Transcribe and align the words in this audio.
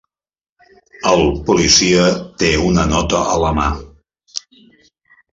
El 1.09 1.19
policia 1.49 2.07
té 2.43 2.49
una 2.69 2.85
nota 2.93 3.19
a 3.35 3.35
la 3.43 3.51
mà. 3.59 3.67